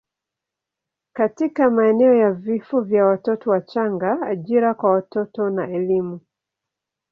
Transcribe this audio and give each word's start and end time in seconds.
katika 1.13 1.69
maeneo 1.69 2.13
ya 2.13 2.31
vifo 2.31 2.81
vya 2.81 3.05
watoto 3.05 3.49
wachanga, 3.49 4.21
ajira 4.21 4.73
kwa 4.73 4.89
watoto 4.91 5.49
na 5.49 5.67
elimu. 5.69 6.19